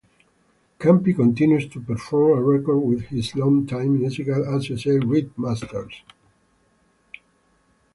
Campi 0.79 1.13
continues 1.13 1.69
to 1.69 1.79
perform 1.79 2.39
and 2.39 2.47
record 2.47 2.79
with 2.79 3.01
his 3.09 3.35
longtime 3.35 3.99
musical 3.99 4.41
associate 4.57 5.03
Rip 5.05 5.37
Masters. 5.37 6.01